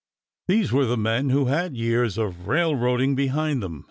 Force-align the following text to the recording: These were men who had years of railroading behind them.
These 0.47 0.71
were 0.71 0.97
men 0.97 1.29
who 1.29 1.45
had 1.45 1.77
years 1.77 2.17
of 2.17 2.47
railroading 2.47 3.13
behind 3.13 3.61
them. 3.61 3.79